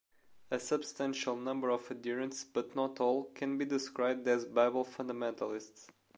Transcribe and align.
A 0.49 0.57
substantial 0.59 1.35
number 1.35 1.69
of 1.69 1.91
adherents, 1.91 2.43
but 2.43 2.75
not 2.75 2.99
all, 2.99 3.25
can 3.35 3.59
be 3.59 3.65
described 3.65 4.27
as 4.27 4.45
Bible 4.45 4.83
fundamentalists. 4.83 5.89